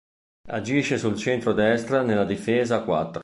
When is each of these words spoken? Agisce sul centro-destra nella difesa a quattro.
Agisce 0.47 0.97
sul 0.97 1.15
centro-destra 1.15 2.01
nella 2.01 2.25
difesa 2.25 2.77
a 2.77 2.81
quattro. 2.83 3.19